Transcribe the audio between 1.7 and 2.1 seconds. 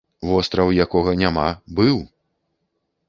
быў!